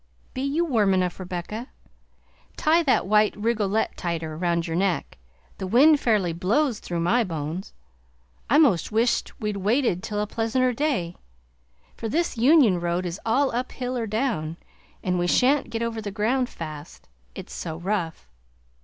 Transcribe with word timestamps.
"Be 0.33 0.41
you 0.41 0.65
warm 0.65 0.95
enough, 0.95 1.19
Rebecca? 1.19 1.67
Tie 2.57 2.81
that 2.81 3.05
white 3.05 3.35
rigolette 3.37 3.95
tighter 3.95 4.35
round 4.35 4.65
your 4.65 4.75
neck. 4.75 5.15
The 5.59 5.67
wind 5.67 5.99
fairly 5.99 6.33
blows 6.33 6.79
through 6.79 7.01
my 7.01 7.23
bones. 7.23 7.71
I 8.49 8.57
most 8.57 8.91
wish 8.91 9.21
t 9.21 9.31
we'd 9.39 9.57
waited 9.57 10.01
till 10.01 10.19
a 10.19 10.25
pleasanter 10.25 10.73
day, 10.73 11.17
for 11.95 12.09
this 12.09 12.35
Union 12.35 12.79
road 12.79 13.05
is 13.05 13.21
all 13.27 13.53
up 13.55 13.73
hill 13.73 13.95
or 13.95 14.07
down, 14.07 14.57
and 15.03 15.19
we 15.19 15.27
shan't 15.27 15.69
get 15.69 15.83
over 15.83 16.01
the 16.01 16.09
ground 16.09 16.49
fast, 16.49 17.07
it's 17.35 17.53
so 17.53 17.77
rough. 17.77 18.27